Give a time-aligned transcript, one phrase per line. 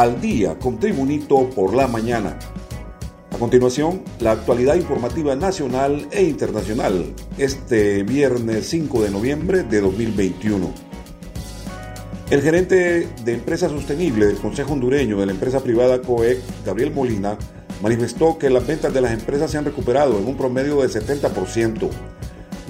[0.00, 2.38] al día con Tribunito por la mañana.
[3.30, 10.72] A continuación, la actualidad informativa nacional e internacional este viernes 5 de noviembre de 2021.
[12.30, 17.36] El gerente de Empresa Sostenible del Consejo Hondureño de la empresa privada COEC, Gabriel Molina,
[17.82, 21.90] manifestó que las ventas de las empresas se han recuperado en un promedio del 70%.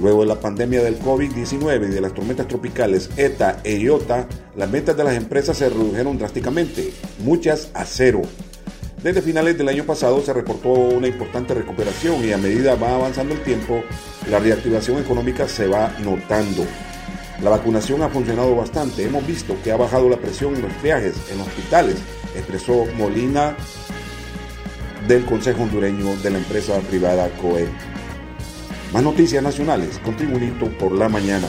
[0.00, 4.26] Luego de la pandemia del COVID-19 y de las tormentas tropicales ETA e IOTA,
[4.56, 8.23] las ventas de las empresas se redujeron drásticamente, muchas a cero.
[9.02, 13.34] Desde finales del año pasado se reportó una importante recuperación y a medida va avanzando
[13.34, 13.82] el tiempo,
[14.30, 16.64] la reactivación económica se va notando.
[17.42, 21.14] La vacunación ha funcionado bastante, hemos visto que ha bajado la presión en los viajes,
[21.30, 21.96] en hospitales,
[22.37, 23.56] expresó Molina
[25.06, 27.89] del Consejo Hondureño de la empresa privada COE.
[28.92, 31.46] Más noticias nacionales con Tribunito por la mañana.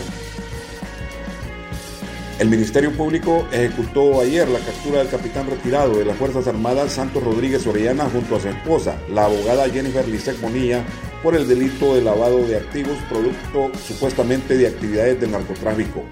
[2.37, 7.23] El Ministerio Público ejecutó ayer la captura del capitán retirado de las Fuerzas Armadas Santos
[7.23, 10.83] Rodríguez Orellana junto a su esposa, la abogada Jennifer Lisek Bonilla,
[11.23, 16.03] por el delito de lavado de activos producto supuestamente de actividades de narcotráfico.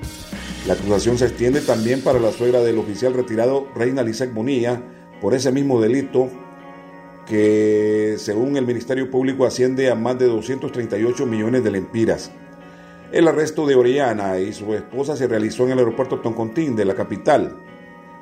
[0.67, 4.81] La acusación se extiende también para la suegra del oficial retirado Reina Lisek Bonilla
[5.21, 6.29] por ese mismo delito
[7.29, 12.31] que según el Ministerio Público asciende a más de 238 millones de lempiras.
[13.11, 16.95] El arresto de Orellana y su esposa se realizó en el aeropuerto Toncontín de la
[16.95, 17.55] capital,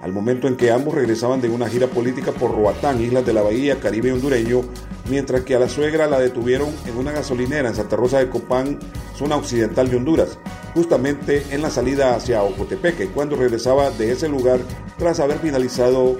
[0.02, 3.42] al momento en que ambos regresaban de una gira política por Roatán, Islas de la
[3.42, 4.62] Bahía, Caribe hondureño,
[5.10, 8.78] mientras que a la suegra la detuvieron en una gasolinera en Santa Rosa de Copán,
[9.16, 10.38] zona occidental de Honduras,
[10.74, 14.60] justamente en la salida hacia Ocotepeque, cuando regresaba de ese lugar
[14.98, 16.18] tras haber finalizado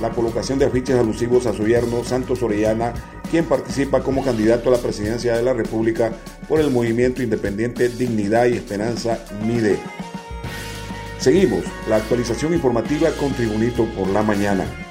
[0.00, 2.92] la colocación de afiches alusivos a su yerno Santos Orellana,
[3.30, 6.12] quien participa como candidato a la presidencia de la República
[6.48, 9.78] por el movimiento independiente Dignidad y Esperanza MIDE.
[11.18, 14.85] Seguimos la actualización informativa con Tribunito por la mañana.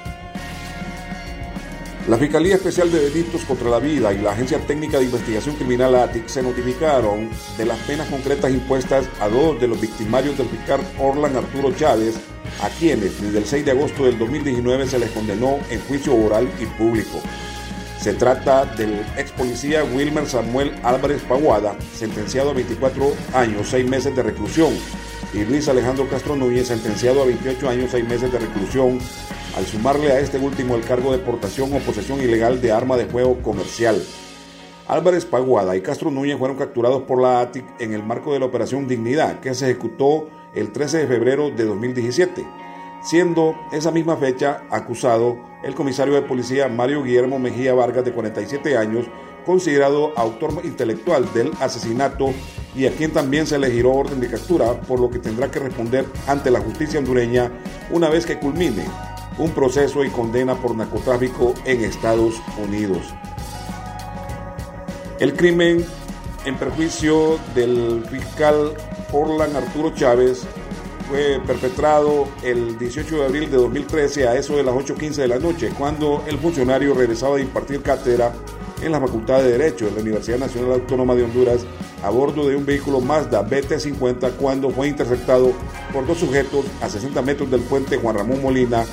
[2.08, 5.92] La Fiscalía Especial de Delitos contra la Vida y la Agencia Técnica de Investigación Criminal
[5.96, 7.28] ATIC se notificaron
[7.58, 12.14] de las penas concretas impuestas a dos de los victimarios del fiscal Orlan Arturo Chávez
[12.62, 16.48] a quienes desde el 6 de agosto del 2019 se les condenó en juicio oral
[16.60, 17.20] y público.
[18.00, 24.14] Se trata del ex policía Wilmer Samuel Álvarez Paguada, sentenciado a 24 años, 6 meses
[24.14, 24.72] de reclusión,
[25.36, 28.98] y Luis Alejandro Castro Núñez, sentenciado a 28 años, 6 meses de reclusión,
[29.54, 33.04] al sumarle a este último el cargo de portación o posesión ilegal de arma de
[33.04, 34.02] fuego comercial.
[34.88, 38.46] Álvarez Paguada y Castro Núñez fueron capturados por la ATIC en el marco de la
[38.46, 42.46] Operación Dignidad, que se ejecutó el 13 de febrero de 2017,
[43.02, 48.76] siendo esa misma fecha acusado el comisario de policía Mario Guillermo Mejía Vargas, de 47
[48.78, 49.06] años,
[49.46, 52.34] considerado autor intelectual del asesinato
[52.74, 55.60] y a quien también se le giró orden de captura, por lo que tendrá que
[55.60, 57.50] responder ante la justicia hondureña
[57.90, 58.84] una vez que culmine
[59.38, 63.14] un proceso y condena por narcotráfico en Estados Unidos.
[65.20, 65.84] El crimen
[66.44, 68.74] en perjuicio del fiscal
[69.12, 70.42] Orlan Arturo Chávez
[71.08, 75.38] fue perpetrado el 18 de abril de 2013 a eso de las 8.15 de la
[75.38, 78.32] noche, cuando el funcionario regresaba de impartir cátedra
[78.82, 81.64] en la Facultad de Derecho de la Universidad Nacional Autónoma de Honduras
[82.02, 85.52] a bordo de un vehículo Mazda BT-50 cuando fue interceptado
[85.92, 88.84] por dos sujetos a 60 metros del puente Juan Ramón Molina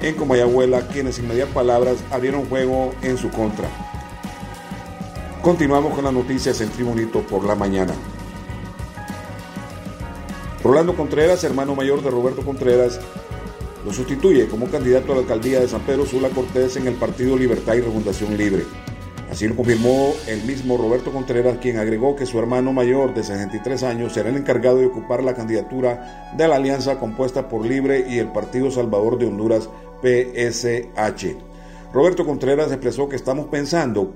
[0.00, 3.68] en Comayagüela, quienes sin mediar palabras abrieron fuego en su contra.
[5.42, 7.94] Continuamos con las noticias en Tribunito por la mañana.
[10.64, 13.00] Rolando Contreras, hermano mayor de Roberto Contreras,
[13.84, 17.36] lo sustituye como candidato a la alcaldía de San Pedro Sula Cortés en el Partido
[17.36, 18.64] Libertad y Refundación Libre.
[19.32, 23.82] Así lo confirmó el mismo Roberto Contreras, quien agregó que su hermano mayor de 63
[23.82, 28.18] años será el encargado de ocupar la candidatura de la alianza compuesta por Libre y
[28.18, 29.70] el Partido Salvador de Honduras,
[30.02, 31.34] PSH.
[31.94, 34.12] Roberto Contreras expresó que estamos pensando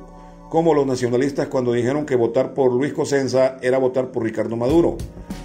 [0.50, 4.98] como los nacionalistas cuando dijeron que votar por Luis Cosenza era votar por Ricardo Maduro.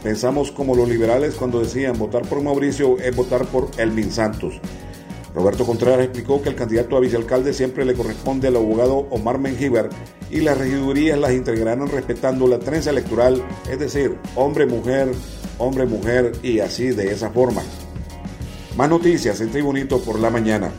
[0.03, 4.59] Pensamos como los liberales cuando decían votar por Mauricio es votar por Elvin Santos.
[5.33, 9.89] Roberto Contreras explicó que el candidato a vicealcalde siempre le corresponde al abogado Omar Mengíbar
[10.29, 15.11] y las regidurías las integrarán respetando la trenza electoral, es decir, hombre-mujer,
[15.57, 17.61] hombre-mujer y así de esa forma.
[18.75, 20.71] Más noticias en Tribunito por la mañana.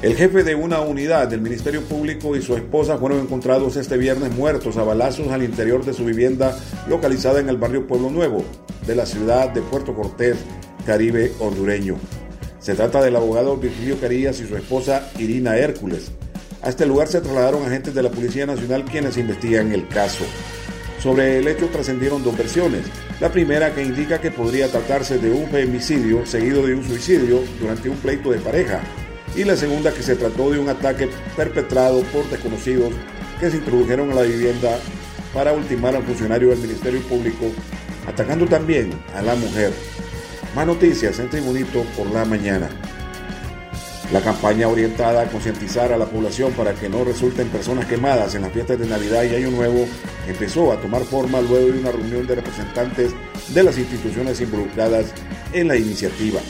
[0.00, 4.32] El jefe de una unidad del Ministerio Público y su esposa fueron encontrados este viernes
[4.32, 6.56] muertos a balazos al interior de su vivienda
[6.88, 8.44] localizada en el barrio Pueblo Nuevo
[8.86, 10.36] de la ciudad de Puerto Cortés,
[10.86, 11.96] Caribe hondureño.
[12.60, 16.10] Se trata del abogado Virgilio Carillas y su esposa Irina Hércules.
[16.62, 20.24] A este lugar se trasladaron agentes de la Policía Nacional quienes investigan el caso.
[21.02, 22.82] Sobre el hecho trascendieron dos versiones.
[23.20, 27.88] La primera que indica que podría tratarse de un femicidio seguido de un suicidio durante
[27.88, 28.80] un pleito de pareja.
[29.36, 32.92] Y la segunda que se trató de un ataque perpetrado por desconocidos
[33.38, 34.76] que se introdujeron a la vivienda
[35.32, 37.46] para ultimar al funcionario del Ministerio Público,
[38.06, 39.72] atacando también a la mujer.
[40.54, 42.68] Más noticias en Tribunito por la mañana.
[44.12, 48.42] La campaña orientada a concientizar a la población para que no resulten personas quemadas en
[48.42, 49.86] las fiestas de Navidad y Año Nuevo
[50.26, 53.12] empezó a tomar forma luego de una reunión de representantes
[53.54, 55.12] de las instituciones involucradas
[55.52, 56.40] en la iniciativa.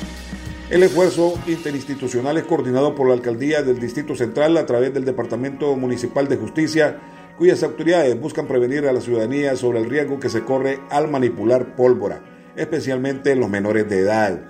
[0.71, 5.75] El esfuerzo interinstitucional es coordinado por la Alcaldía del Distrito Central a través del Departamento
[5.75, 7.01] Municipal de Justicia,
[7.37, 11.75] cuyas autoridades buscan prevenir a la ciudadanía sobre el riesgo que se corre al manipular
[11.75, 14.41] pólvora, especialmente en los menores de edad.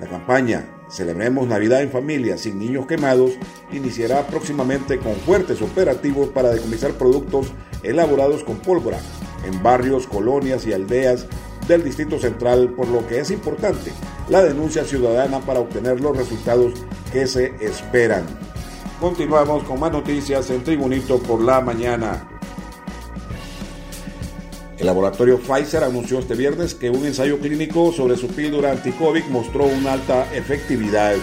[0.00, 3.32] La campaña Celebremos Navidad en familia sin niños quemados
[3.70, 7.52] iniciará próximamente con fuertes operativos para decomisar productos
[7.84, 8.98] elaborados con pólvora
[9.46, 11.26] en barrios, colonias y aldeas
[11.68, 13.92] del Distrito Central, por lo que es importante
[14.28, 16.72] la denuncia ciudadana para obtener los resultados
[17.12, 18.24] que se esperan.
[19.00, 22.39] Continuamos con más noticias en Tribunito por la mañana.
[24.80, 29.66] El laboratorio Pfizer anunció este viernes que un ensayo clínico sobre su píldora anti-COVID mostró
[29.66, 31.16] una alta efectividad.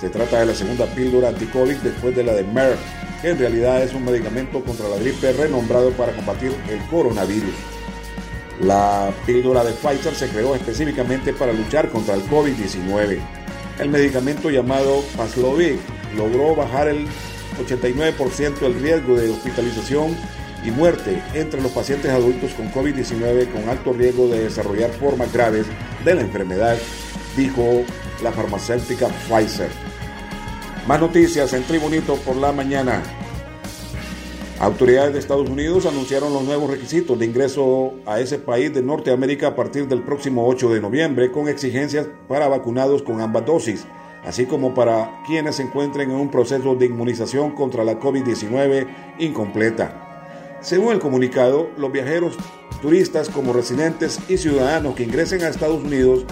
[0.00, 2.78] Se trata de la segunda píldora anti-COVID después de la de Merck,
[3.20, 7.54] que en realidad es un medicamento contra la gripe renombrado para combatir el coronavirus.
[8.60, 13.18] La píldora de Pfizer se creó específicamente para luchar contra el COVID-19.
[13.80, 15.78] El medicamento llamado Paxlovid
[16.16, 17.08] logró bajar el
[17.58, 20.16] 89% el riesgo de hospitalización
[20.64, 25.66] y muerte entre los pacientes adultos con COVID-19 con alto riesgo de desarrollar formas graves
[26.04, 26.76] de la enfermedad,
[27.36, 27.82] dijo
[28.22, 29.70] la farmacéutica Pfizer.
[30.86, 33.02] Más noticias en Tribunito por la mañana.
[34.60, 39.48] Autoridades de Estados Unidos anunciaron los nuevos requisitos de ingreso a ese país de Norteamérica
[39.48, 43.84] a partir del próximo 8 de noviembre, con exigencias para vacunados con ambas dosis,
[44.24, 48.86] así como para quienes se encuentren en un proceso de inmunización contra la COVID-19
[49.18, 50.03] incompleta.
[50.64, 52.38] Según el comunicado, los viajeros,
[52.80, 56.24] turistas como residentes y ciudadanos que ingresen a Estados Unidos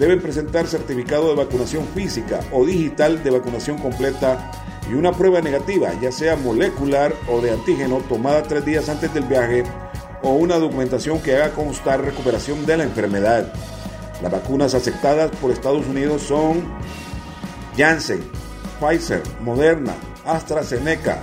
[0.00, 4.50] deben presentar certificado de vacunación física o digital de vacunación completa
[4.90, 9.24] y una prueba negativa, ya sea molecular o de antígeno, tomada tres días antes del
[9.24, 9.62] viaje
[10.24, 13.52] o una documentación que haga constar recuperación de la enfermedad.
[14.20, 16.64] Las vacunas aceptadas por Estados Unidos son
[17.76, 18.28] Janssen,
[18.80, 19.94] Pfizer, Moderna,
[20.24, 21.20] AstraZeneca,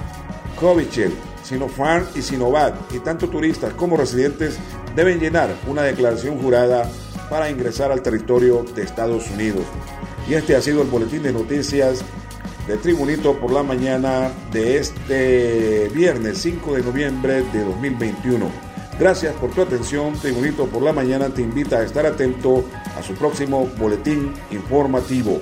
[0.57, 4.57] Covishield, Sinopharm y Sinovac, y tanto turistas como residentes
[4.95, 6.89] deben llenar una declaración jurada
[7.29, 9.63] para ingresar al territorio de Estados Unidos.
[10.27, 12.03] Y este ha sido el boletín de noticias
[12.67, 18.49] de Tribunito por la mañana de este viernes 5 de noviembre de 2021.
[18.99, 20.13] Gracias por tu atención.
[20.13, 22.63] Tribunito por la mañana te invita a estar atento
[22.97, 25.41] a su próximo boletín informativo.